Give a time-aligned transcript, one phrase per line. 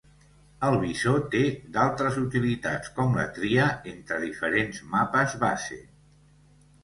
[0.67, 1.41] El visor té
[1.75, 5.79] d'altres utilitats com la tria entre diferents mapes base.